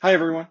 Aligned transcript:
Hi, 0.00 0.12
everyone. 0.12 0.46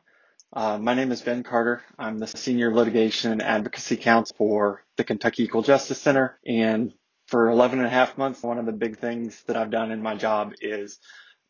Uh, 0.51 0.77
my 0.77 0.93
name 0.93 1.13
is 1.13 1.21
Ben 1.21 1.41
Carter. 1.41 1.81
I'm 1.97 2.17
the 2.17 2.27
Senior 2.27 2.73
Litigation 2.73 3.39
Advocacy 3.39 3.95
Counsel 3.95 4.35
for 4.37 4.83
the 4.97 5.05
Kentucky 5.05 5.45
Equal 5.45 5.61
Justice 5.61 6.01
Center. 6.01 6.37
And 6.45 6.91
for 7.27 7.49
11 7.49 7.79
and 7.79 7.87
a 7.87 7.89
half 7.89 8.17
months, 8.17 8.43
one 8.43 8.57
of 8.57 8.65
the 8.65 8.73
big 8.73 8.97
things 8.97 9.41
that 9.43 9.55
I've 9.55 9.71
done 9.71 9.91
in 9.91 10.01
my 10.01 10.15
job 10.15 10.55
is 10.59 10.99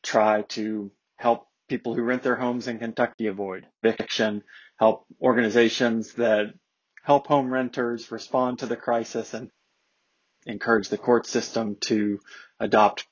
try 0.04 0.44
to 0.50 0.91
help 1.15 1.47
people 1.70 1.96
who 1.96 2.04
rent 2.04 2.21
their 2.21 2.36
homes 2.36 2.68
in 2.68 2.78
Kentucky 2.78 3.25
avoid 3.25 3.65
eviction, 3.82 4.43
help 4.77 5.07
organizations 5.20 6.14
that 6.14 6.54
help 7.02 7.25
home 7.25 7.52
renters 7.52 8.11
respond 8.11 8.59
to 8.59 8.68
the 8.68 8.77
crisis 8.77 9.34
and 9.34 9.50
encourage 10.45 10.89
the 10.89 11.00
court 11.00 11.25
system 11.25 11.77
to 11.82 12.20
adopt 12.59 13.07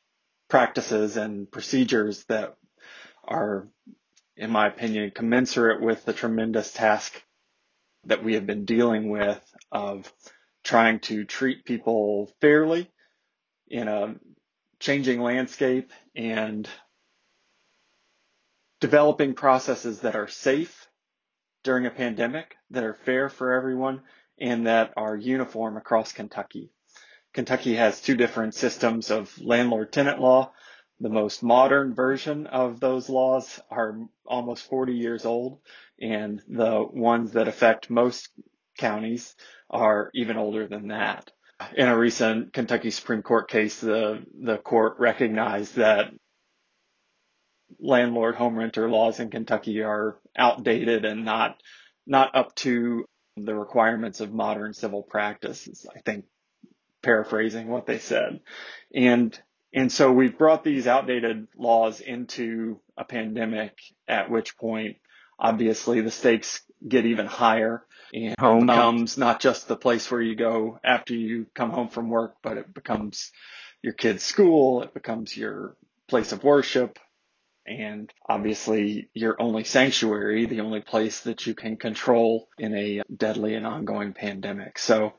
practices 0.47 1.17
and 1.17 1.49
procedures 1.49 2.23
that 2.25 2.55
are 3.23 3.67
in 4.37 4.51
my 4.51 4.67
opinion, 4.67 5.11
commensurate 5.11 5.81
with 5.81 6.05
the 6.05 6.13
tremendous 6.13 6.71
task 6.73 7.21
that 8.05 8.23
we 8.23 8.33
have 8.35 8.45
been 8.45 8.65
dealing 8.65 9.09
with 9.09 9.41
of 9.71 10.11
trying 10.63 10.99
to 10.99 11.23
treat 11.23 11.65
people 11.65 12.31
fairly 12.41 12.91
in 13.67 13.87
a 13.87 14.15
changing 14.79 15.21
landscape 15.21 15.91
and 16.15 16.67
developing 18.79 19.33
processes 19.33 20.01
that 20.01 20.15
are 20.15 20.27
safe 20.27 20.87
during 21.63 21.85
a 21.85 21.91
pandemic, 21.91 22.55
that 22.69 22.83
are 22.83 22.93
fair 22.93 23.29
for 23.29 23.53
everyone, 23.53 24.01
and 24.39 24.67
that 24.67 24.93
are 24.97 25.15
uniform 25.15 25.77
across 25.77 26.11
Kentucky. 26.11 26.71
Kentucky 27.33 27.75
has 27.75 28.01
two 28.01 28.15
different 28.15 28.53
systems 28.53 29.11
of 29.11 29.37
landlord 29.41 29.91
tenant 29.91 30.19
law 30.19 30.51
the 30.99 31.09
most 31.09 31.43
modern 31.43 31.93
version 31.93 32.47
of 32.47 32.79
those 32.79 33.09
laws 33.09 33.59
are 33.69 33.99
almost 34.25 34.69
40 34.69 34.93
years 34.93 35.25
old, 35.25 35.59
and 35.99 36.41
the 36.47 36.85
ones 36.89 37.33
that 37.33 37.47
affect 37.47 37.89
most 37.89 38.29
counties 38.77 39.35
are 39.69 40.09
even 40.13 40.37
older 40.37 40.67
than 40.67 40.89
that. 40.89 41.31
In 41.75 41.87
a 41.87 41.97
recent 41.97 42.53
Kentucky 42.53 42.91
Supreme 42.91 43.21
Court 43.21 43.49
case, 43.49 43.79
the, 43.79 44.25
the 44.41 44.57
court 44.57 44.95
recognized 44.99 45.75
that 45.75 46.11
landlord 47.79 48.35
home 48.35 48.57
renter 48.57 48.89
laws 48.89 49.19
in 49.19 49.29
Kentucky 49.29 49.81
are 49.81 50.17
outdated 50.37 51.05
and 51.05 51.25
not 51.25 51.57
not 52.05 52.35
up 52.35 52.53
to 52.55 53.05
the 53.35 53.55
requirements 53.55 54.21
of 54.21 54.31
modern 54.31 54.73
civil 54.73 55.01
practice. 55.01 55.85
I 55.93 55.99
think 56.01 56.25
paraphrasing 57.01 57.67
what 57.67 57.85
they 57.85 57.97
said. 57.97 58.41
And 58.93 59.37
and 59.75 59.91
so 59.91 60.11
we've 60.11 60.37
brought 60.37 60.63
these 60.63 60.87
outdated 60.87 61.47
laws 61.57 61.99
into 61.99 62.79
a 62.97 63.03
pandemic, 63.03 63.77
at 64.07 64.31
which 64.31 64.57
point, 64.57 64.95
obviously, 65.37 65.99
the 65.99 66.11
stakes 66.11 66.61
get 66.87 67.05
even 67.05 67.25
higher. 67.25 67.83
And 68.13 68.35
home 68.39 68.67
becomes 68.67 69.17
not 69.17 69.41
just 69.41 69.67
the 69.67 69.75
place 69.75 70.09
where 70.09 70.21
you 70.21 70.35
go 70.35 70.79
after 70.83 71.13
you 71.13 71.47
come 71.53 71.71
home 71.71 71.89
from 71.89 72.09
work, 72.09 72.35
but 72.41 72.57
it 72.57 72.73
becomes 72.73 73.31
your 73.81 73.93
kid's 73.93 74.23
school, 74.23 74.81
it 74.81 74.93
becomes 74.93 75.35
your 75.35 75.75
place 76.07 76.31
of 76.31 76.43
worship, 76.43 76.97
and 77.67 78.11
obviously 78.29 79.09
your 79.13 79.35
only 79.41 79.63
sanctuary, 79.63 80.45
the 80.45 80.61
only 80.61 80.81
place 80.81 81.21
that 81.21 81.45
you 81.45 81.53
can 81.53 81.75
control 81.75 82.47
in 82.57 82.73
a 82.75 83.01
deadly 83.15 83.55
and 83.55 83.67
ongoing 83.67 84.13
pandemic. 84.13 84.79
So 84.79 85.13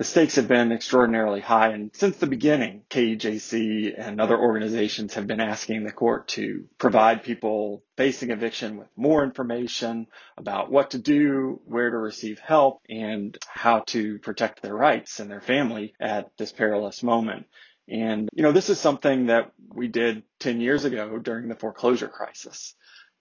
the 0.00 0.04
stakes 0.04 0.36
have 0.36 0.48
been 0.48 0.72
extraordinarily 0.72 1.42
high. 1.42 1.72
And 1.72 1.94
since 1.94 2.16
the 2.16 2.26
beginning, 2.26 2.84
KEJC 2.88 3.92
and 3.98 4.18
other 4.18 4.38
organizations 4.38 5.12
have 5.12 5.26
been 5.26 5.40
asking 5.40 5.84
the 5.84 5.92
court 5.92 6.26
to 6.28 6.64
provide 6.78 7.22
people 7.22 7.82
facing 7.98 8.30
eviction 8.30 8.78
with 8.78 8.88
more 8.96 9.22
information 9.22 10.06
about 10.38 10.70
what 10.72 10.92
to 10.92 10.98
do, 10.98 11.60
where 11.66 11.90
to 11.90 11.98
receive 11.98 12.38
help, 12.38 12.80
and 12.88 13.36
how 13.46 13.80
to 13.88 14.18
protect 14.20 14.62
their 14.62 14.74
rights 14.74 15.20
and 15.20 15.30
their 15.30 15.42
family 15.42 15.92
at 16.00 16.30
this 16.38 16.50
perilous 16.50 17.02
moment. 17.02 17.44
And, 17.86 18.30
you 18.32 18.42
know, 18.42 18.52
this 18.52 18.70
is 18.70 18.80
something 18.80 19.26
that 19.26 19.52
we 19.68 19.88
did 19.88 20.22
10 20.38 20.62
years 20.62 20.86
ago 20.86 21.18
during 21.18 21.46
the 21.46 21.56
foreclosure 21.56 22.08
crisis. 22.08 22.74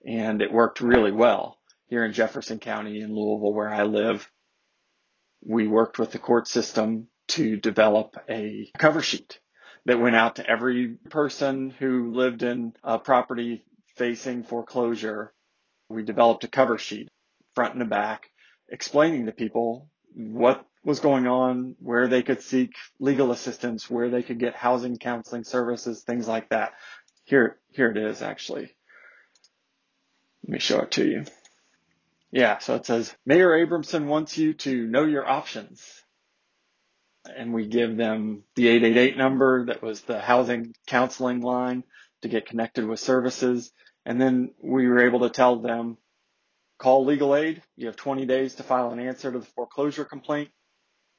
And 0.07 0.41
it 0.41 0.53
worked 0.53 0.79
really 0.79 1.11
well 1.11 1.57
here 1.87 2.05
in 2.05 2.13
Jefferson 2.13 2.59
County 2.59 3.01
in 3.01 3.13
Louisville, 3.13 3.51
where 3.51 3.67
I 3.67 3.83
live 3.83 4.31
we 5.45 5.67
worked 5.67 5.99
with 5.99 6.11
the 6.11 6.19
court 6.19 6.47
system 6.47 7.07
to 7.29 7.57
develop 7.57 8.17
a 8.29 8.71
cover 8.77 9.01
sheet 9.01 9.39
that 9.85 9.99
went 9.99 10.15
out 10.15 10.35
to 10.35 10.49
every 10.49 10.97
person 11.09 11.69
who 11.69 12.11
lived 12.13 12.43
in 12.43 12.73
a 12.83 12.99
property 12.99 13.63
facing 13.95 14.43
foreclosure. 14.43 15.33
We 15.89 16.03
developed 16.03 16.43
a 16.43 16.47
cover 16.47 16.77
sheet, 16.77 17.09
front 17.55 17.75
and 17.75 17.89
back, 17.89 18.29
explaining 18.67 19.25
to 19.25 19.31
people 19.31 19.89
what 20.13 20.65
was 20.83 20.99
going 20.99 21.27
on, 21.27 21.75
where 21.79 22.07
they 22.07 22.23
could 22.23 22.41
seek 22.41 22.71
legal 22.99 23.31
assistance, 23.31 23.89
where 23.89 24.09
they 24.09 24.23
could 24.23 24.39
get 24.39 24.55
housing 24.55 24.97
counseling 24.97 25.43
services, 25.43 26.03
things 26.03 26.27
like 26.27 26.49
that. 26.49 26.73
Here, 27.25 27.59
here 27.71 27.91
it 27.91 27.97
is 27.97 28.21
actually. 28.21 28.75
Let 30.43 30.53
me 30.53 30.59
show 30.59 30.79
it 30.79 30.91
to 30.91 31.05
you. 31.05 31.25
Yeah, 32.31 32.59
so 32.59 32.75
it 32.75 32.85
says 32.85 33.15
Mayor 33.25 33.49
Abramson 33.65 34.05
wants 34.05 34.37
you 34.37 34.53
to 34.53 34.87
know 34.87 35.05
your 35.05 35.27
options. 35.27 35.83
And 37.25 37.53
we 37.53 37.67
give 37.67 37.97
them 37.97 38.43
the 38.55 38.67
888 38.67 39.17
number 39.17 39.65
that 39.65 39.81
was 39.81 40.01
the 40.01 40.19
housing 40.19 40.73
counseling 40.87 41.41
line 41.41 41.83
to 42.21 42.27
get 42.27 42.47
connected 42.47 42.85
with 42.85 42.99
services. 42.99 43.71
And 44.05 44.21
then 44.21 44.53
we 44.61 44.87
were 44.87 45.05
able 45.05 45.21
to 45.21 45.29
tell 45.29 45.59
them 45.59 45.97
call 46.77 47.05
legal 47.05 47.35
aid. 47.35 47.61
You 47.75 47.87
have 47.87 47.97
20 47.97 48.25
days 48.25 48.55
to 48.55 48.63
file 48.63 48.91
an 48.91 48.99
answer 48.99 49.31
to 49.31 49.39
the 49.39 49.45
foreclosure 49.45 50.05
complaint. 50.05 50.49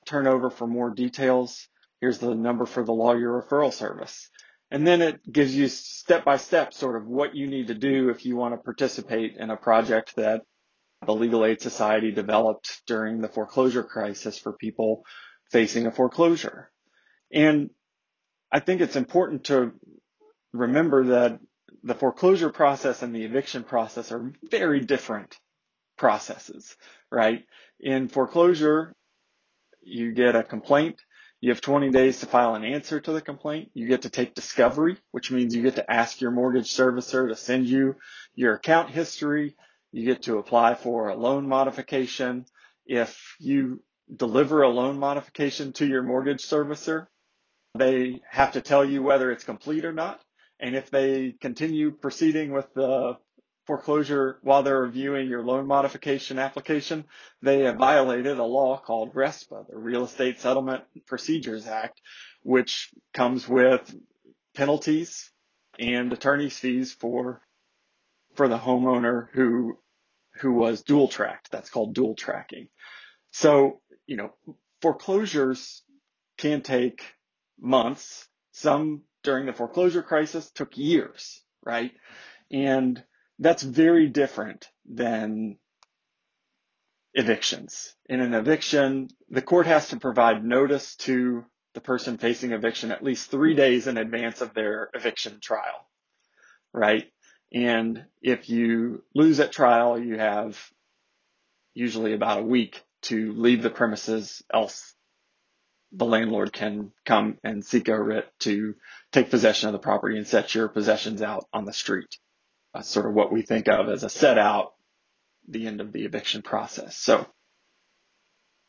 Turn 0.06 0.26
over 0.26 0.48
for 0.48 0.66
more 0.66 0.90
details. 0.90 1.68
Here's 2.00 2.18
the 2.18 2.34
number 2.34 2.66
for 2.66 2.82
the 2.82 2.92
lawyer 2.92 3.42
referral 3.42 3.72
service. 3.72 4.30
And 4.70 4.86
then 4.86 5.02
it 5.02 5.20
gives 5.30 5.54
you 5.54 5.68
step 5.68 6.24
by 6.24 6.36
step 6.36 6.72
sort 6.72 6.96
of 6.96 7.06
what 7.06 7.34
you 7.34 7.46
need 7.46 7.66
to 7.68 7.74
do 7.74 8.08
if 8.08 8.24
you 8.24 8.36
want 8.36 8.54
to 8.54 8.58
participate 8.58 9.36
in 9.36 9.50
a 9.50 9.56
project 9.56 10.16
that 10.16 10.42
the 11.06 11.14
Legal 11.14 11.46
Aid 11.46 11.62
Society 11.62 12.12
developed 12.12 12.82
during 12.86 13.20
the 13.20 13.28
foreclosure 13.28 13.82
crisis 13.82 14.38
for 14.38 14.52
people 14.52 15.04
facing 15.50 15.86
a 15.86 15.90
foreclosure. 15.90 16.70
And 17.32 17.70
I 18.52 18.60
think 18.60 18.80
it's 18.80 18.96
important 18.96 19.44
to 19.44 19.72
remember 20.52 21.04
that 21.06 21.40
the 21.82 21.94
foreclosure 21.94 22.50
process 22.50 23.02
and 23.02 23.14
the 23.14 23.24
eviction 23.24 23.64
process 23.64 24.12
are 24.12 24.32
very 24.50 24.80
different 24.80 25.34
processes, 25.96 26.76
right? 27.10 27.44
In 27.78 28.08
foreclosure, 28.08 28.94
you 29.80 30.12
get 30.12 30.36
a 30.36 30.42
complaint. 30.42 31.00
You 31.40 31.50
have 31.50 31.62
20 31.62 31.90
days 31.90 32.20
to 32.20 32.26
file 32.26 32.54
an 32.54 32.64
answer 32.64 33.00
to 33.00 33.12
the 33.12 33.22
complaint. 33.22 33.70
You 33.72 33.88
get 33.88 34.02
to 34.02 34.10
take 34.10 34.34
discovery, 34.34 34.98
which 35.12 35.30
means 35.30 35.54
you 35.54 35.62
get 35.62 35.76
to 35.76 35.90
ask 35.90 36.20
your 36.20 36.30
mortgage 36.30 36.74
servicer 36.74 37.28
to 37.28 37.36
send 37.36 37.66
you 37.66 37.96
your 38.34 38.54
account 38.54 38.90
history, 38.90 39.56
you 39.92 40.04
get 40.04 40.22
to 40.22 40.38
apply 40.38 40.74
for 40.74 41.08
a 41.08 41.16
loan 41.16 41.48
modification. 41.48 42.46
If 42.86 43.36
you 43.38 43.82
deliver 44.14 44.62
a 44.62 44.68
loan 44.68 44.98
modification 44.98 45.72
to 45.74 45.86
your 45.86 46.02
mortgage 46.02 46.42
servicer, 46.42 47.06
they 47.76 48.20
have 48.28 48.52
to 48.52 48.60
tell 48.60 48.84
you 48.84 49.02
whether 49.02 49.30
it's 49.30 49.44
complete 49.44 49.84
or 49.84 49.92
not. 49.92 50.20
And 50.58 50.76
if 50.76 50.90
they 50.90 51.34
continue 51.40 51.90
proceeding 51.90 52.52
with 52.52 52.72
the 52.74 53.16
foreclosure 53.66 54.38
while 54.42 54.62
they're 54.62 54.82
reviewing 54.82 55.28
your 55.28 55.42
loan 55.42 55.66
modification 55.66 56.38
application, 56.38 57.04
they 57.40 57.60
have 57.60 57.76
violated 57.76 58.38
a 58.38 58.44
law 58.44 58.76
called 58.78 59.14
RESPA, 59.14 59.68
the 59.68 59.78
Real 59.78 60.04
Estate 60.04 60.40
Settlement 60.40 60.82
Procedures 61.06 61.66
Act, 61.66 62.00
which 62.42 62.90
comes 63.14 63.48
with 63.48 63.94
penalties 64.54 65.30
and 65.78 66.12
attorney's 66.12 66.58
fees 66.58 66.92
for 66.92 67.40
for 68.40 68.48
the 68.48 68.56
homeowner 68.56 69.28
who 69.34 69.76
who 70.36 70.54
was 70.54 70.80
dual 70.80 71.08
tracked. 71.08 71.50
That's 71.50 71.68
called 71.68 71.92
dual 71.92 72.14
tracking. 72.14 72.68
So, 73.32 73.82
you 74.06 74.16
know, 74.16 74.30
foreclosures 74.80 75.82
can 76.38 76.62
take 76.62 77.02
months. 77.60 78.26
Some 78.52 79.02
during 79.22 79.44
the 79.44 79.52
foreclosure 79.52 80.02
crisis 80.02 80.50
took 80.52 80.78
years, 80.78 81.42
right? 81.62 81.92
And 82.50 83.04
that's 83.38 83.62
very 83.62 84.08
different 84.08 84.70
than 84.90 85.58
evictions. 87.12 87.94
In 88.06 88.22
an 88.22 88.32
eviction, 88.32 89.08
the 89.28 89.42
court 89.42 89.66
has 89.66 89.90
to 89.90 90.00
provide 90.00 90.42
notice 90.42 90.96
to 91.04 91.44
the 91.74 91.82
person 91.82 92.16
facing 92.16 92.52
eviction 92.52 92.90
at 92.90 93.04
least 93.04 93.30
three 93.30 93.52
days 93.52 93.86
in 93.86 93.98
advance 93.98 94.40
of 94.40 94.54
their 94.54 94.88
eviction 94.94 95.40
trial, 95.42 95.86
right? 96.72 97.04
And 97.52 98.04
if 98.22 98.48
you 98.48 99.02
lose 99.14 99.40
at 99.40 99.52
trial, 99.52 99.98
you 99.98 100.18
have 100.18 100.58
usually 101.74 102.12
about 102.14 102.40
a 102.40 102.42
week 102.42 102.82
to 103.02 103.32
leave 103.32 103.62
the 103.62 103.70
premises, 103.70 104.42
else 104.52 104.94
the 105.92 106.04
landlord 106.04 106.52
can 106.52 106.92
come 107.04 107.38
and 107.42 107.64
seek 107.64 107.88
a 107.88 108.00
writ 108.00 108.30
to 108.40 108.74
take 109.12 109.30
possession 109.30 109.68
of 109.68 109.72
the 109.72 109.78
property 109.80 110.16
and 110.16 110.26
set 110.26 110.54
your 110.54 110.68
possessions 110.68 111.22
out 111.22 111.46
on 111.52 111.64
the 111.64 111.72
street. 111.72 112.18
uh, 112.74 112.82
sort 112.82 113.06
of 113.06 113.14
what 113.14 113.32
we 113.32 113.42
think 113.42 113.68
of 113.68 113.88
as 113.88 114.04
a 114.04 114.08
set 114.08 114.38
out 114.38 114.74
the 115.48 115.66
end 115.66 115.80
of 115.80 115.92
the 115.92 116.04
eviction 116.04 116.42
process. 116.42 116.96
So 116.96 117.26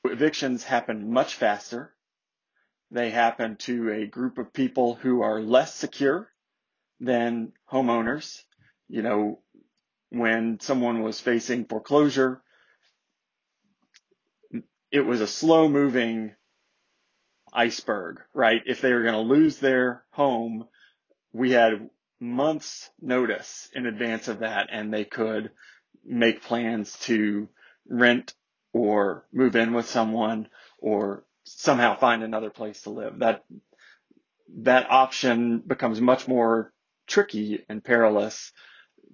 evictions 0.06 0.63
happen 0.63 1.12
much 1.12 1.36
faster. 1.36 1.94
They 2.89 3.10
happen 3.10 3.57
to 3.57 3.92
a 3.92 4.07
group 4.07 4.38
of 4.38 4.54
people 4.54 4.95
who 4.95 5.22
are 5.22 5.42
less 5.42 5.74
secure 5.75 6.27
than 7.00 7.54
homeowners. 7.72 8.42
You 8.92 9.02
know, 9.04 9.40
when 10.10 10.60
someone 10.60 11.02
was 11.02 11.22
facing 11.22 11.64
foreclosure, 11.64 12.42
it 14.92 15.00
was 15.00 15.22
a 15.22 15.28
slow 15.28 15.70
moving 15.70 16.34
iceberg, 17.54 18.20
right? 18.34 18.62
If 18.66 18.82
they 18.82 18.92
were 18.92 19.04
going 19.04 19.14
to 19.14 19.22
lose 19.34 19.60
their 19.60 20.04
home, 20.12 20.68
we 21.32 21.52
had 21.52 21.90
months 22.20 22.90
notice 23.02 23.70
in 23.74 23.86
advance 23.86 24.28
of 24.28 24.40
that 24.40 24.68
and 24.74 24.94
they 24.94 25.06
could 25.06 25.52
make 26.04 26.44
plans 26.44 27.00
to 27.04 27.48
rent 27.88 28.34
or 28.74 29.26
move 29.32 29.56
in 29.56 29.72
with 29.74 29.88
someone 29.88 30.50
or 30.80 31.24
somehow 31.46 31.98
find 31.98 32.24
another 32.24 32.50
place 32.50 32.82
to 32.82 32.90
live. 32.90 33.20
That, 33.20 33.46
that 34.64 34.92
option 34.92 35.60
becomes 35.66 36.02
much 36.02 36.28
more 36.28 36.74
tricky 37.08 37.64
and 37.70 37.82
perilous 37.82 38.52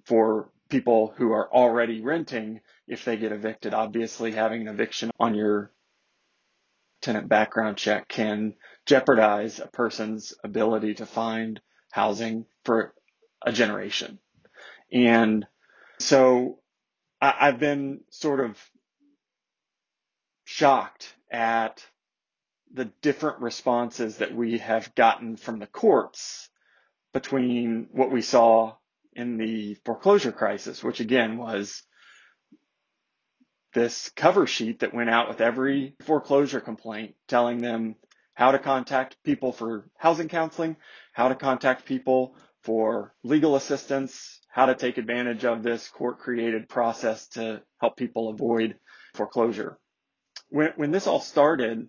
for 0.08 0.50
people 0.70 1.12
who 1.18 1.32
are 1.32 1.52
already 1.52 2.00
renting 2.00 2.60
if 2.86 3.04
they 3.04 3.18
get 3.18 3.30
evicted. 3.30 3.74
Obviously, 3.74 4.32
having 4.32 4.62
an 4.62 4.68
eviction 4.68 5.10
on 5.20 5.34
your 5.34 5.70
tenant 7.02 7.28
background 7.28 7.76
check 7.76 8.08
can 8.08 8.54
jeopardize 8.86 9.60
a 9.60 9.66
person's 9.66 10.32
ability 10.42 10.94
to 10.94 11.04
find 11.04 11.60
housing 11.90 12.46
for 12.64 12.94
a 13.42 13.52
generation. 13.52 14.18
And 14.90 15.46
so 15.98 16.58
I, 17.20 17.46
have 17.46 17.58
been 17.58 18.00
sort 18.08 18.40
of 18.40 18.58
shocked 20.44 21.14
at 21.30 21.84
the 22.72 22.86
different 23.02 23.40
responses 23.40 24.18
that 24.18 24.34
we 24.34 24.58
have 24.58 24.94
gotten 24.94 25.36
from 25.36 25.58
the 25.58 25.66
courts 25.66 26.48
between 27.12 27.88
what 27.92 28.10
we 28.10 28.22
saw 28.22 28.74
in 29.12 29.36
the 29.36 29.74
foreclosure 29.84 30.32
crisis, 30.32 30.82
which 30.82 31.00
again 31.00 31.36
was 31.38 31.82
this 33.74 34.10
cover 34.16 34.46
sheet 34.46 34.80
that 34.80 34.94
went 34.94 35.10
out 35.10 35.28
with 35.28 35.40
every 35.40 35.94
foreclosure 36.02 36.60
complaint 36.60 37.14
telling 37.28 37.58
them 37.58 37.96
how 38.34 38.52
to 38.52 38.58
contact 38.58 39.16
people 39.24 39.52
for 39.52 39.88
housing 39.96 40.28
counseling, 40.28 40.76
how 41.12 41.28
to 41.28 41.34
contact 41.34 41.84
people 41.84 42.36
for 42.62 43.14
legal 43.24 43.56
assistance, 43.56 44.40
how 44.48 44.66
to 44.66 44.74
take 44.74 44.98
advantage 44.98 45.44
of 45.44 45.62
this 45.62 45.88
court 45.88 46.18
created 46.18 46.68
process 46.68 47.28
to 47.28 47.62
help 47.80 47.96
people 47.96 48.28
avoid 48.28 48.76
foreclosure. 49.14 49.78
When, 50.50 50.72
when 50.76 50.90
this 50.90 51.06
all 51.06 51.20
started 51.20 51.88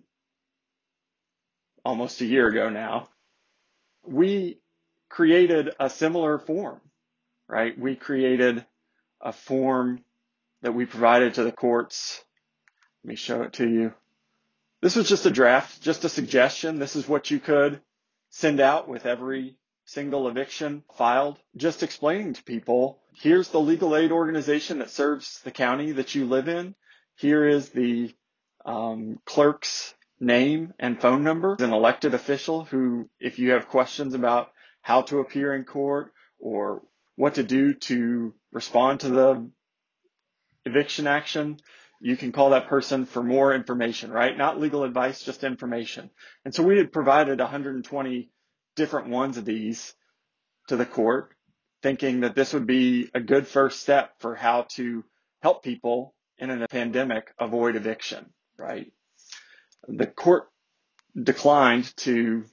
almost 1.84 2.20
a 2.20 2.26
year 2.26 2.48
ago 2.48 2.68
now, 2.68 3.08
we 4.04 4.60
created 5.08 5.70
a 5.78 5.90
similar 5.90 6.38
form, 6.38 6.80
right? 7.50 7.78
We 7.78 7.96
created 7.96 8.64
a 9.20 9.32
form 9.32 10.04
that 10.62 10.72
we 10.72 10.86
provided 10.86 11.34
to 11.34 11.44
the 11.44 11.52
courts. 11.52 12.22
Let 13.04 13.08
me 13.10 13.16
show 13.16 13.42
it 13.42 13.54
to 13.54 13.68
you. 13.68 13.92
This 14.82 14.96
was 14.96 15.08
just 15.08 15.26
a 15.26 15.30
draft, 15.30 15.82
just 15.82 16.04
a 16.04 16.08
suggestion. 16.08 16.78
This 16.78 16.96
is 16.96 17.08
what 17.08 17.30
you 17.30 17.38
could 17.38 17.80
send 18.30 18.60
out 18.60 18.88
with 18.88 19.04
every 19.04 19.56
single 19.84 20.28
eviction 20.28 20.84
filed, 20.96 21.38
just 21.56 21.82
explaining 21.82 22.32
to 22.34 22.44
people, 22.44 23.00
here's 23.12 23.48
the 23.48 23.60
legal 23.60 23.96
aid 23.96 24.12
organization 24.12 24.78
that 24.78 24.90
serves 24.90 25.40
the 25.42 25.50
county 25.50 25.92
that 25.92 26.14
you 26.14 26.26
live 26.26 26.48
in. 26.48 26.74
Here 27.16 27.46
is 27.46 27.70
the 27.70 28.14
um, 28.64 29.18
clerk's 29.24 29.94
name 30.20 30.74
and 30.78 31.00
phone 31.00 31.24
number, 31.24 31.56
an 31.58 31.72
elected 31.72 32.14
official 32.14 32.64
who, 32.64 33.08
if 33.18 33.38
you 33.38 33.50
have 33.50 33.68
questions 33.68 34.14
about 34.14 34.52
how 34.80 35.02
to 35.02 35.18
appear 35.18 35.54
in 35.54 35.64
court 35.64 36.12
or 36.38 36.82
what 37.20 37.34
to 37.34 37.42
do 37.42 37.74
to 37.74 38.32
respond 38.50 39.00
to 39.00 39.10
the 39.10 39.50
eviction 40.64 41.06
action, 41.06 41.58
you 42.00 42.16
can 42.16 42.32
call 42.32 42.50
that 42.50 42.66
person 42.66 43.04
for 43.04 43.22
more 43.22 43.54
information, 43.54 44.10
right? 44.10 44.38
Not 44.38 44.58
legal 44.58 44.84
advice, 44.84 45.22
just 45.22 45.44
information. 45.44 46.08
And 46.46 46.54
so 46.54 46.62
we 46.62 46.78
had 46.78 46.92
provided 46.92 47.38
120 47.38 48.30
different 48.74 49.08
ones 49.10 49.36
of 49.36 49.44
these 49.44 49.94
to 50.68 50.76
the 50.76 50.86
court, 50.86 51.34
thinking 51.82 52.20
that 52.20 52.34
this 52.34 52.54
would 52.54 52.66
be 52.66 53.10
a 53.12 53.20
good 53.20 53.46
first 53.46 53.80
step 53.80 54.12
for 54.20 54.34
how 54.34 54.62
to 54.76 55.04
help 55.42 55.62
people 55.62 56.14
in 56.38 56.48
a 56.50 56.68
pandemic 56.68 57.34
avoid 57.38 57.76
eviction, 57.76 58.32
right? 58.58 58.90
The 59.86 60.06
court 60.06 60.48
declined 61.22 61.94
to 61.98 62.46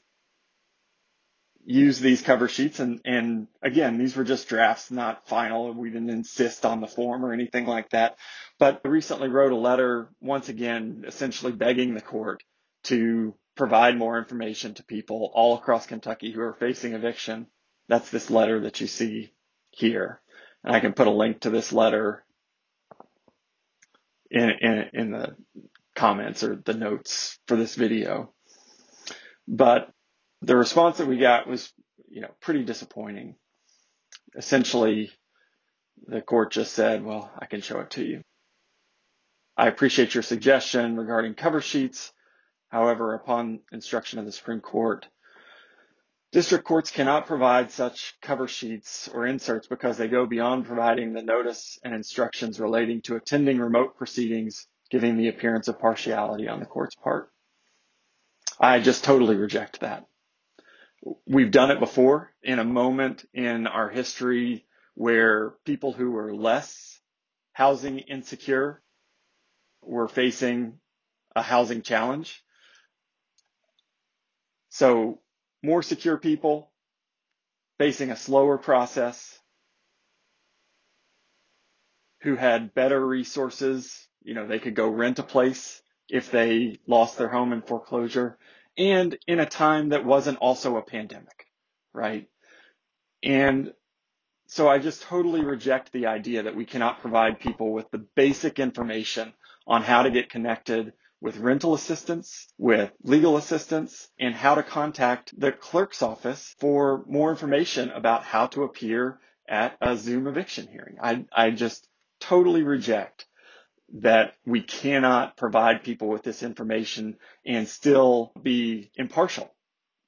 use 1.69 1.99
these 1.99 2.21
cover 2.21 2.47
sheets 2.47 2.79
and, 2.79 3.01
and 3.03 3.47
again, 3.61 3.97
these 3.97 4.15
were 4.15 4.23
just 4.23 4.47
drafts, 4.47 4.89
not 4.89 5.27
final. 5.27 5.73
We 5.73 5.89
didn't 5.89 6.09
insist 6.09 6.65
on 6.65 6.79
the 6.79 6.87
form 6.87 7.25
or 7.25 7.33
anything 7.33 7.65
like 7.65 7.89
that. 7.89 8.17
But 8.57 8.81
I 8.85 8.87
recently 8.87 9.27
wrote 9.27 9.51
a 9.51 9.57
letter 9.57 10.09
once 10.21 10.47
again, 10.47 11.03
essentially 11.05 11.51
begging 11.51 11.93
the 11.93 12.01
court 12.01 12.41
to 12.85 13.35
provide 13.57 13.97
more 13.97 14.17
information 14.17 14.75
to 14.75 14.85
people 14.85 15.29
all 15.33 15.57
across 15.57 15.85
Kentucky 15.85 16.31
who 16.31 16.39
are 16.39 16.53
facing 16.53 16.93
eviction. 16.93 17.47
That's 17.89 18.09
this 18.11 18.29
letter 18.29 18.61
that 18.61 18.79
you 18.79 18.87
see 18.87 19.33
here. 19.71 20.21
And 20.63 20.73
I 20.73 20.79
can 20.79 20.93
put 20.93 21.07
a 21.07 21.11
link 21.11 21.41
to 21.41 21.49
this 21.49 21.73
letter 21.73 22.23
in, 24.31 24.51
in, 24.61 24.89
in 24.93 25.11
the 25.11 25.35
comments 25.97 26.43
or 26.45 26.55
the 26.55 26.73
notes 26.73 27.37
for 27.45 27.57
this 27.57 27.75
video. 27.75 28.31
But 29.49 29.89
the 30.41 30.55
response 30.55 30.97
that 30.97 31.07
we 31.07 31.17
got 31.17 31.47
was, 31.47 31.71
you 32.09 32.21
know, 32.21 32.31
pretty 32.41 32.63
disappointing. 32.63 33.35
Essentially, 34.35 35.11
the 36.05 36.21
court 36.21 36.51
just 36.51 36.73
said, 36.73 37.03
well, 37.03 37.31
I 37.37 37.45
can 37.45 37.61
show 37.61 37.79
it 37.79 37.91
to 37.91 38.05
you. 38.05 38.21
I 39.55 39.67
appreciate 39.67 40.13
your 40.13 40.23
suggestion 40.23 40.97
regarding 40.97 41.33
cover 41.33 41.61
sheets. 41.61 42.11
However, 42.69 43.13
upon 43.13 43.61
instruction 43.71 44.19
of 44.19 44.25
the 44.25 44.31
Supreme 44.31 44.59
Court, 44.59 45.07
district 46.31 46.65
courts 46.65 46.91
cannot 46.91 47.25
provide 47.25 47.71
such 47.71 48.13
cover 48.21 48.47
sheets 48.47 49.09
or 49.11 49.25
inserts 49.25 49.67
because 49.67 49.97
they 49.97 50.09
go 50.09 50.25
beyond 50.25 50.65
providing 50.65 51.13
the 51.13 51.23
notice 51.23 51.79
and 51.83 51.95
instructions 51.95 52.59
relating 52.59 53.01
to 53.03 53.15
attending 53.15 53.57
remote 53.57 53.97
proceedings, 53.97 54.67
giving 54.91 55.17
the 55.17 55.29
appearance 55.29 55.67
of 55.67 55.79
partiality 55.79 56.47
on 56.47 56.59
the 56.59 56.65
court's 56.65 56.95
part. 56.95 57.31
I 58.59 58.79
just 58.79 59.03
totally 59.03 59.37
reject 59.37 59.79
that 59.79 60.05
we've 61.25 61.51
done 61.51 61.71
it 61.71 61.79
before 61.79 62.31
in 62.43 62.59
a 62.59 62.63
moment 62.63 63.25
in 63.33 63.67
our 63.67 63.89
history 63.89 64.65
where 64.95 65.53
people 65.65 65.93
who 65.93 66.11
were 66.11 66.33
less 66.33 66.99
housing 67.53 67.99
insecure 67.99 68.81
were 69.81 70.07
facing 70.07 70.79
a 71.35 71.41
housing 71.41 71.81
challenge. 71.81 72.43
So 74.69 75.21
more 75.63 75.83
secure 75.83 76.17
people 76.17 76.71
facing 77.77 78.11
a 78.11 78.15
slower 78.15 78.57
process 78.57 79.39
who 82.21 82.35
had 82.35 82.73
better 82.73 83.05
resources, 83.05 84.07
you 84.23 84.33
know, 84.33 84.47
they 84.47 84.59
could 84.59 84.75
go 84.75 84.87
rent 84.89 85.19
a 85.19 85.23
place 85.23 85.81
if 86.09 86.31
they 86.31 86.79
lost 86.87 87.17
their 87.17 87.29
home 87.29 87.53
in 87.53 87.61
foreclosure 87.61 88.37
and 88.77 89.17
in 89.27 89.39
a 89.39 89.45
time 89.45 89.89
that 89.89 90.05
wasn't 90.05 90.37
also 90.37 90.77
a 90.77 90.81
pandemic, 90.81 91.47
right? 91.93 92.27
And 93.23 93.73
so 94.47 94.69
I 94.69 94.79
just 94.79 95.01
totally 95.03 95.41
reject 95.43 95.91
the 95.91 96.07
idea 96.07 96.43
that 96.43 96.55
we 96.55 96.65
cannot 96.65 97.01
provide 97.01 97.39
people 97.39 97.73
with 97.73 97.89
the 97.91 98.05
basic 98.15 98.59
information 98.59 99.33
on 99.65 99.81
how 99.81 100.03
to 100.03 100.11
get 100.11 100.29
connected 100.29 100.93
with 101.19 101.37
rental 101.37 101.73
assistance, 101.73 102.47
with 102.57 102.91
legal 103.03 103.37
assistance, 103.37 104.07
and 104.19 104.35
how 104.35 104.55
to 104.55 104.63
contact 104.63 105.37
the 105.37 105.51
clerk's 105.51 106.01
office 106.01 106.55
for 106.59 107.03
more 107.07 107.31
information 107.31 107.89
about 107.89 108.23
how 108.23 108.47
to 108.47 108.63
appear 108.63 109.19
at 109.49 109.75
a 109.81 109.97
Zoom 109.97 110.27
eviction 110.27 110.67
hearing. 110.67 110.97
I, 111.01 111.25
I 111.35 111.49
just 111.49 111.87
totally 112.19 112.63
reject 112.63 113.25
that 113.93 114.35
we 114.45 114.61
cannot 114.61 115.37
provide 115.37 115.83
people 115.83 116.07
with 116.09 116.23
this 116.23 116.43
information 116.43 117.17
and 117.45 117.67
still 117.67 118.31
be 118.41 118.91
impartial, 118.95 119.53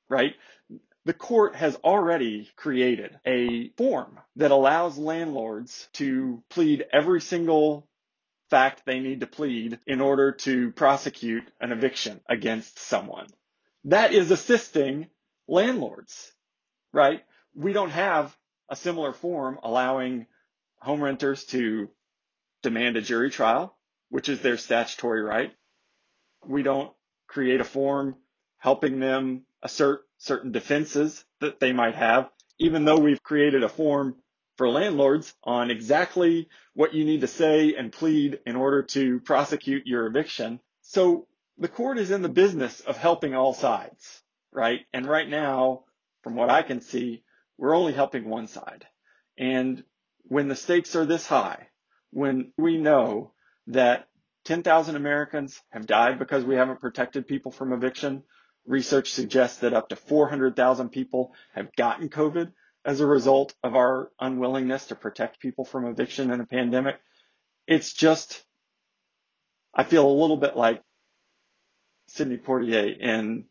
right? 0.09 0.35
The 1.05 1.13
court 1.13 1.55
has 1.55 1.75
already 1.77 2.49
created 2.55 3.17
a 3.25 3.69
form 3.77 4.19
that 4.35 4.51
allows 4.51 4.97
landlords 4.97 5.87
to 5.93 6.43
plead 6.49 6.85
every 6.91 7.21
single 7.21 7.87
fact 8.49 8.83
they 8.85 8.99
need 8.99 9.21
to 9.21 9.27
plead 9.27 9.79
in 9.87 10.01
order 10.01 10.33
to 10.33 10.71
prosecute 10.71 11.43
an 11.61 11.71
eviction 11.71 12.19
against 12.27 12.79
someone. 12.79 13.27
That 13.85 14.13
is 14.13 14.29
assisting 14.31 15.07
landlords, 15.47 16.33
right? 16.91 17.23
We 17.55 17.73
don't 17.73 17.91
have 17.91 18.35
a 18.69 18.75
similar 18.75 19.13
form 19.13 19.59
allowing 19.63 20.27
home 20.79 21.01
renters 21.01 21.45
to 21.45 21.89
demand 22.61 22.97
a 22.97 23.01
jury 23.01 23.29
trial, 23.29 23.77
which 24.09 24.29
is 24.29 24.41
their 24.41 24.57
statutory 24.57 25.21
right. 25.21 25.53
We 26.45 26.63
don't 26.63 26.91
create 27.27 27.61
a 27.61 27.65
form 27.65 28.15
helping 28.57 28.99
them 28.99 29.43
assert 29.63 30.01
certain 30.17 30.51
defenses 30.51 31.23
that 31.39 31.59
they 31.59 31.73
might 31.73 31.95
have, 31.95 32.29
even 32.57 32.85
though 32.85 32.99
we've 32.99 33.23
created 33.23 33.63
a 33.63 33.69
form 33.69 34.15
for 34.57 34.69
landlords 34.69 35.33
on 35.43 35.71
exactly 35.71 36.49
what 36.73 36.93
you 36.93 37.05
need 37.05 37.21
to 37.21 37.27
say 37.27 37.75
and 37.75 37.93
plead 37.93 38.39
in 38.45 38.57
order 38.57 38.83
to 38.83 39.21
prosecute 39.21 39.87
your 39.87 40.05
eviction. 40.05 40.59
So 40.81 41.27
the 41.57 41.69
court 41.69 41.97
is 41.97 42.11
in 42.11 42.21
the 42.21 42.29
business 42.29 42.81
of 42.81 42.97
helping 42.97 43.33
all 43.33 43.53
sides, 43.53 44.21
right? 44.51 44.81
And 44.93 45.05
right 45.05 45.27
now, 45.27 45.85
from 46.23 46.35
what 46.35 46.49
I 46.49 46.61
can 46.61 46.81
see, 46.81 47.23
we're 47.57 47.75
only 47.75 47.93
helping 47.93 48.29
one 48.29 48.47
side. 48.47 48.85
And 49.37 49.83
when 50.23 50.49
the 50.49 50.55
stakes 50.57 50.93
are 50.97 51.05
this 51.05 51.25
high, 51.25 51.68
when 52.11 52.51
we 52.57 52.77
know 52.77 53.31
that 53.67 54.07
10,000 54.45 54.95
Americans 54.95 55.61
have 55.69 55.85
died 55.85 56.19
because 56.19 56.43
we 56.43 56.55
haven't 56.55 56.81
protected 56.81 57.27
people 57.27 57.51
from 57.51 57.73
eviction, 57.73 58.23
research 58.65 59.11
suggests 59.11 59.59
that 59.59 59.73
up 59.73 59.89
to 59.89 59.95
400,000 59.95 60.89
people 60.89 61.33
have 61.53 61.75
gotten 61.75 62.09
COVID 62.09 62.51
as 62.85 63.01
a 63.01 63.05
result 63.05 63.53
of 63.63 63.75
our 63.75 64.11
unwillingness 64.19 64.87
to 64.87 64.95
protect 64.95 65.39
people 65.39 65.65
from 65.65 65.85
eviction 65.85 66.31
in 66.31 66.39
a 66.39 66.45
pandemic. 66.45 66.95
It's 67.67 67.93
just, 67.93 68.43
I 69.73 69.83
feel 69.83 70.07
a 70.07 70.19
little 70.19 70.37
bit 70.37 70.55
like 70.55 70.81
Sidney 72.07 72.37
Poitier 72.37 72.97
in 72.99 73.45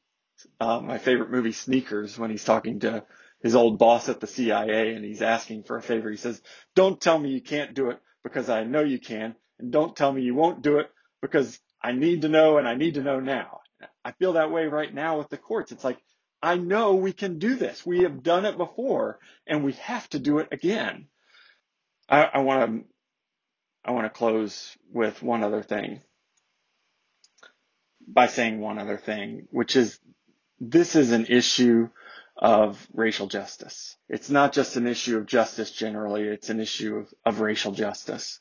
uh, 0.59 0.81
my 0.81 0.99
favorite 0.99 1.31
movie, 1.31 1.53
Sneakers, 1.53 2.19
when 2.19 2.31
he's 2.31 2.45
talking 2.45 2.81
to 2.81 3.05
his 3.41 3.55
old 3.55 3.79
boss 3.79 4.09
at 4.09 4.19
the 4.19 4.27
CIA 4.27 4.95
and 4.95 5.05
he's 5.05 5.23
asking 5.23 5.63
for 5.63 5.77
a 5.77 5.83
favor. 5.83 6.11
He 6.11 6.17
says, 6.17 6.41
don't 6.75 7.01
tell 7.01 7.19
me 7.19 7.31
you 7.31 7.41
can't 7.41 7.75
do 7.75 7.91
it 7.91 8.01
because 8.29 8.49
I 8.49 8.65
know 8.65 8.83
you 8.83 8.99
can. 8.99 9.35
And 9.59 9.73
don't 9.73 9.97
tell 9.97 10.13
me 10.13 10.23
you 10.23 10.35
won't 10.35 10.63
do 10.63 10.79
it 10.79 10.91
because 11.23 11.59
I 11.83 11.93
need 11.93 12.23
to 12.23 12.29
know 12.29 12.59
and 12.59 12.69
I 12.69 12.75
need 12.75 12.95
to 12.95 13.03
know 13.03 13.21
now. 13.21 13.61
I 14.05 14.13
feel 14.13 14.35
that 14.35 14.51
way 14.51 14.67
right 14.67 14.93
now 14.93 15.19
with 15.19 15.29
the 15.31 15.39
courts. 15.39 15.73
It's 15.73 15.85
like, 15.85 15.99
I 16.43 16.57
know 16.57 16.95
we 16.95 17.13
can 17.13 17.39
do 17.39 17.57
this. 17.57 17.85
We 17.87 18.03
have 18.05 18.23
done 18.23 18.45
it 18.47 18.57
before 18.59 19.19
and 19.47 19.65
we 19.65 19.73
have 19.75 20.09
to 20.11 20.19
do 20.19 20.39
it 20.39 20.49
again. 20.53 21.07
I 22.09 22.39
want 22.41 22.71
to, 22.71 22.85
I 23.85 23.93
want 23.93 24.07
to 24.07 24.11
close 24.11 24.77
with 24.93 25.23
one 25.23 25.45
other 25.45 25.63
thing 25.63 26.01
by 28.09 28.27
saying 28.29 28.61
one 28.61 28.79
other 28.79 28.97
thing, 28.97 29.49
which 29.51 29.77
is 29.77 29.99
this 30.61 30.97
is 30.97 31.13
an 31.13 31.27
issue 31.27 31.89
of 32.39 32.87
racial 32.95 33.27
justice. 33.27 33.97
It's 34.09 34.31
not 34.31 34.53
just 34.53 34.77
an 34.77 34.87
issue 34.87 35.19
of 35.19 35.27
justice 35.27 35.71
generally. 35.71 36.23
It's 36.23 36.51
an 36.51 36.61
issue 36.61 36.97
of, 36.97 37.13
of 37.25 37.41
racial 37.41 37.73
justice. 37.73 38.41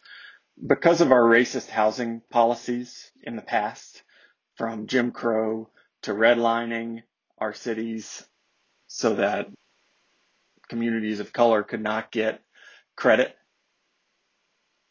Because 0.66 1.01
of 1.01 1.12
our 1.12 1.24
racist 1.24 1.70
housing 1.70 2.22
policies 2.30 3.12
in 3.24 3.36
the 3.36 3.42
past, 3.42 4.04
from 4.56 4.88
Jim 4.88 5.12
Crow 5.12 5.70
to 6.01 6.13
redlining 6.13 7.04
our 7.38 7.54
cities 7.54 8.25
so 8.88 9.16
that 9.16 9.48
communities 10.68 11.20
of 11.20 11.32
color 11.32 11.63
could 11.63 11.82
not 11.82 12.12
get 12.12 12.42
credit 12.96 13.36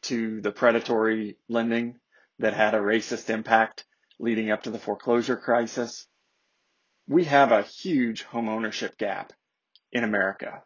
to 0.03 0.41
the 0.41 0.53
predatory 0.53 1.37
lending 1.49 1.99
that 2.39 2.55
had 2.55 2.75
a 2.75 2.79
racist 2.79 3.29
impact 3.29 3.85
leading 4.19 4.51
up 4.51 4.63
to 4.63 4.71
the 4.71 4.79
foreclosure 4.79 5.37
crisis. 5.37 6.07
We 7.09 7.25
have 7.25 7.53
a 7.53 7.63
huge 7.63 8.23
home 8.23 8.49
ownership 8.49 8.99
gap 8.99 9.33
in 9.93 10.05
America. 10.05 10.63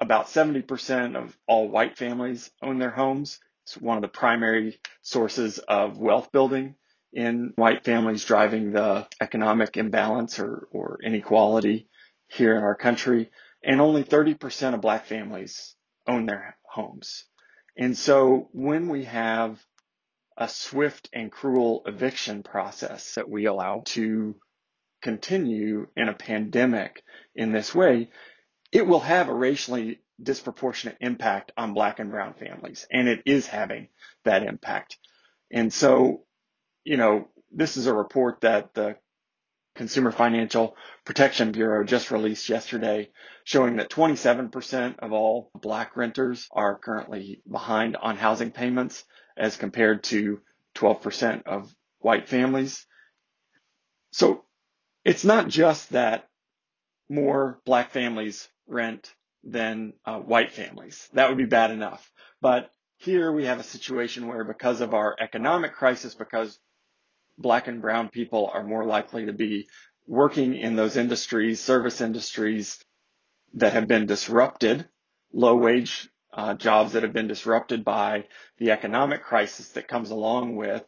About 0.00 0.26
70% 0.26 1.16
of 1.16 1.36
all 1.46 1.68
white 1.68 1.96
families 1.96 2.50
own 2.60 2.78
their 2.78 2.90
homes. 2.90 3.38
It's 3.64 3.76
one 3.76 3.96
of 3.96 4.02
the 4.02 4.08
primary 4.08 4.80
sources 5.02 5.58
of 5.58 5.98
wealth 5.98 6.32
building 6.32 6.74
in 7.12 7.52
white 7.56 7.84
families 7.84 8.24
driving 8.24 8.72
the 8.72 9.06
economic 9.20 9.76
imbalance 9.76 10.40
or, 10.40 10.66
or 10.72 10.98
inequality 11.02 11.88
here 12.26 12.56
in 12.56 12.64
our 12.64 12.74
country. 12.74 13.30
And 13.62 13.80
only 13.80 14.02
30% 14.02 14.74
of 14.74 14.80
black 14.80 15.06
families 15.06 15.76
own 16.08 16.26
their 16.26 16.56
homes. 16.64 17.24
And 17.76 17.96
so 17.96 18.48
when 18.52 18.88
we 18.88 19.04
have 19.04 19.64
a 20.36 20.48
swift 20.48 21.08
and 21.12 21.30
cruel 21.30 21.82
eviction 21.86 22.42
process 22.42 23.14
that 23.14 23.28
we 23.28 23.44
allow 23.44 23.82
to 23.86 24.34
continue 25.02 25.88
in 25.96 26.08
a 26.08 26.14
pandemic 26.14 27.02
in 27.34 27.52
this 27.52 27.74
way, 27.74 28.10
it 28.70 28.86
will 28.86 29.00
have 29.00 29.28
a 29.28 29.34
racially 29.34 30.00
disproportionate 30.22 30.96
impact 31.00 31.52
on 31.56 31.74
black 31.74 31.98
and 31.98 32.10
brown 32.10 32.34
families. 32.34 32.86
And 32.90 33.08
it 33.08 33.22
is 33.26 33.46
having 33.46 33.88
that 34.24 34.44
impact. 34.44 34.98
And 35.50 35.72
so 35.72 36.24
you 36.84 36.96
know, 36.96 37.28
this 37.50 37.76
is 37.76 37.86
a 37.86 37.94
report 37.94 38.40
that 38.40 38.74
the 38.74 38.96
Consumer 39.74 40.12
Financial 40.12 40.76
Protection 41.04 41.52
Bureau 41.52 41.84
just 41.84 42.10
released 42.10 42.48
yesterday 42.48 43.10
showing 43.44 43.76
that 43.76 43.90
27% 43.90 44.98
of 44.98 45.12
all 45.12 45.50
black 45.54 45.96
renters 45.96 46.46
are 46.52 46.78
currently 46.78 47.42
behind 47.50 47.96
on 47.96 48.16
housing 48.16 48.50
payments 48.50 49.04
as 49.36 49.56
compared 49.56 50.04
to 50.04 50.40
12% 50.74 51.44
of 51.46 51.74
white 52.00 52.28
families. 52.28 52.86
So 54.12 54.44
it's 55.04 55.24
not 55.24 55.48
just 55.48 55.90
that 55.90 56.28
more 57.08 57.60
black 57.64 57.90
families 57.90 58.48
rent 58.66 59.12
than 59.44 59.92
uh, 60.04 60.18
white 60.18 60.52
families. 60.52 61.08
That 61.14 61.28
would 61.28 61.38
be 61.38 61.46
bad 61.46 61.70
enough. 61.70 62.10
But 62.40 62.70
here 62.98 63.32
we 63.32 63.46
have 63.46 63.58
a 63.58 63.64
situation 63.64 64.28
where 64.28 64.44
because 64.44 64.80
of 64.80 64.94
our 64.94 65.16
economic 65.18 65.74
crisis, 65.74 66.14
because 66.14 66.58
black 67.36 67.66
and 67.66 67.82
brown 67.82 68.08
people 68.08 68.50
are 68.52 68.62
more 68.62 68.84
likely 68.84 69.26
to 69.26 69.32
be 69.32 69.68
working 70.06 70.54
in 70.54 70.76
those 70.76 70.96
industries, 70.96 71.60
service 71.60 72.00
industries 72.00 72.78
that 73.54 73.72
have 73.72 73.88
been 73.88 74.06
disrupted, 74.06 74.88
low 75.32 75.56
wage 75.56 76.08
uh, 76.32 76.54
jobs 76.54 76.92
that 76.92 77.02
have 77.02 77.12
been 77.12 77.28
disrupted 77.28 77.84
by 77.84 78.24
the 78.58 78.70
economic 78.70 79.22
crisis 79.22 79.70
that 79.70 79.88
comes 79.88 80.10
along 80.10 80.56
with 80.56 80.84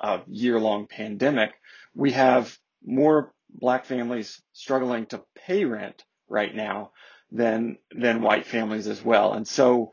a 0.00 0.20
year 0.28 0.58
long 0.58 0.86
pandemic. 0.86 1.52
We 1.94 2.12
have 2.12 2.56
more 2.84 3.32
black 3.50 3.84
families 3.84 4.40
struggling 4.52 5.06
to 5.06 5.22
pay 5.34 5.64
rent 5.64 6.04
right 6.28 6.54
now 6.54 6.92
than, 7.30 7.78
than 7.90 8.22
white 8.22 8.46
families 8.46 8.86
as 8.86 9.04
well. 9.04 9.32
And 9.32 9.46
so 9.46 9.92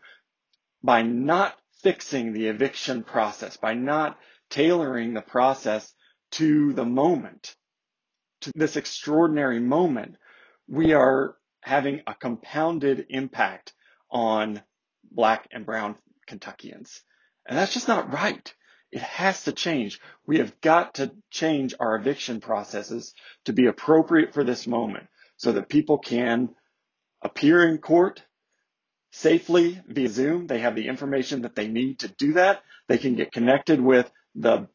by 0.84 1.02
not 1.02 1.56
fixing 1.82 2.34
the 2.34 2.48
eviction 2.48 3.04
process, 3.04 3.58
by 3.58 3.74
not 3.74 4.18
tailoring 4.50 5.14
the 5.14 5.22
process 5.22 5.94
to 6.32 6.74
the 6.74 6.86
moment, 6.86 7.56
to 8.42 8.52
this 8.56 8.76
extraordinary 8.76 9.60
moment, 9.60 10.16
we 10.68 10.94
are 10.94 11.36
having 11.62 12.02
a 12.08 12.14
compounded 12.14 13.06
impact 13.10 13.74
on 14.12 14.62
black 15.12 15.48
and 15.52 15.66
brown 15.66 15.96
Kentuckians. 16.28 17.02
And 17.46 17.58
that's 17.58 17.74
just 17.74 17.88
not 17.88 18.14
right. 18.14 18.54
It 18.94 19.02
has 19.02 19.46
to 19.46 19.52
change. 19.52 20.00
We 20.28 20.38
have 20.38 20.62
got 20.62 20.94
to 20.96 21.12
change 21.32 21.74
our 21.80 21.96
eviction 21.96 22.40
processes 22.42 23.16
to 23.46 23.52
be 23.52 23.66
appropriate 23.66 24.36
for 24.36 24.44
this 24.44 24.68
moment 24.68 25.08
so 25.36 25.54
that 25.54 25.68
people 25.68 25.98
can 25.98 26.50
appear 27.20 27.68
in 27.68 27.80
court 27.80 28.22
safely 29.12 29.82
via 29.88 30.10
Zoom. 30.10 30.46
They 30.46 30.60
have 30.60 30.76
the 30.76 30.88
information 30.88 31.42
that 31.42 31.56
they 31.56 31.68
need 31.68 32.02
to 32.02 32.08
do 32.08 32.34
that. 32.34 32.62
They 32.88 33.00
can 33.00 33.16
get 33.16 33.32
connected 33.32 33.82
with 33.82 34.12
the 34.36 34.68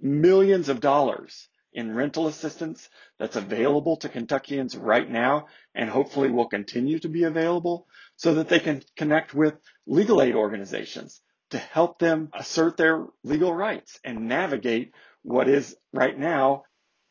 millions 0.00 0.68
of 0.68 0.80
dollars 0.80 1.48
in 1.72 1.94
rental 1.94 2.26
assistance 2.26 2.88
that's 3.20 3.36
available 3.36 3.98
to 3.98 4.08
Kentuckians 4.08 4.76
right 4.76 5.08
now 5.08 5.46
and 5.76 5.88
hopefully 5.88 6.28
will 6.28 6.48
continue 6.48 6.98
to 6.98 7.08
be 7.08 7.22
available 7.22 7.86
so 8.16 8.34
that 8.34 8.48
they 8.48 8.58
can 8.58 8.82
connect 8.96 9.32
with 9.32 9.54
legal 9.86 10.20
aid 10.20 10.34
organizations 10.34 11.20
to 11.54 11.58
help 11.60 12.00
them 12.00 12.30
assert 12.34 12.76
their 12.76 13.06
legal 13.22 13.54
rights 13.54 14.00
and 14.02 14.26
navigate 14.26 14.92
what 15.22 15.48
is 15.48 15.76
right 15.92 16.18
now 16.18 16.64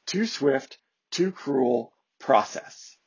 too 0.06 0.26
swift, 0.26 0.78
too 1.12 1.32
cruel 1.32 1.94
process. 2.20 2.98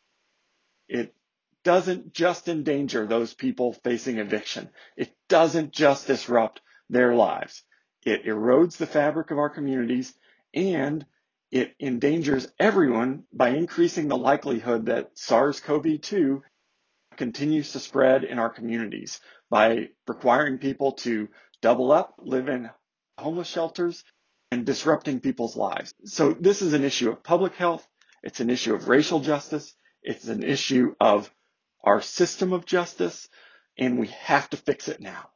It 0.89 1.15
doesn't 1.63 2.15
just 2.15 2.49
endanger 2.49 3.07
those 3.07 3.35
people 3.35 3.75
facing 3.75 4.17
eviction. 4.17 4.71
It 4.97 5.15
doesn't 5.29 5.73
just 5.73 6.07
disrupt 6.07 6.63
their 6.89 7.15
lives. 7.15 7.63
It 8.07 8.25
erodes 8.25 8.79
the 8.79 8.87
fabric 8.87 9.31
of 9.31 9.37
our 9.37 9.51
communities 9.51 10.15
and 10.55 11.05
it 11.51 11.75
endangers 11.79 12.49
everyone 12.59 13.25
by 13.31 13.51
increasing 13.51 14.09
the 14.09 14.17
likelihood 14.17 14.87
that 14.87 15.11
SARS-CoV-2 15.19 16.41
continues 17.17 17.73
to 17.73 17.81
spread 17.81 18.25
in 18.25 18.39
our 18.39 18.51
communities 18.51 19.21
by 19.51 19.89
requiring 20.07 20.59
people 20.59 20.93
to 20.93 21.29
double 21.63 21.93
up, 21.93 22.15
live 22.19 22.49
in 22.49 22.71
homeless 23.19 23.49
shelters, 23.49 24.05
and 24.51 24.65
disrupting 24.65 25.21
people's 25.21 25.57
lives. 25.57 25.93
So 26.05 26.33
this 26.33 26.63
is 26.63 26.73
an 26.73 26.85
issue 26.85 27.11
of 27.11 27.23
public 27.23 27.55
health. 27.55 27.87
It's 28.23 28.41
an 28.41 28.51
issue 28.51 28.75
of 28.75 28.89
racial 28.89 29.21
justice. 29.21 29.75
It's 30.03 30.29
an 30.29 30.43
issue 30.43 30.95
of 31.01 31.31
our 31.83 32.01
system 32.01 32.53
of 32.53 32.67
justice 32.67 33.29
and 33.79 33.99
we 33.99 34.09
have 34.09 34.49
to 34.51 34.57
fix 34.57 34.89
it 34.89 35.01
now. 35.01 35.31